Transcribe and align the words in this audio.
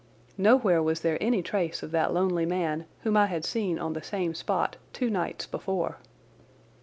Nowhere 0.39 0.81
was 0.81 1.01
there 1.01 1.19
any 1.21 1.43
trace 1.43 1.83
of 1.83 1.91
that 1.91 2.11
lonely 2.11 2.43
man 2.47 2.87
whom 3.01 3.15
I 3.15 3.27
had 3.27 3.45
seen 3.45 3.77
on 3.77 3.93
the 3.93 4.01
same 4.01 4.33
spot 4.33 4.77
two 4.93 5.11
nights 5.11 5.45
before. 5.45 5.99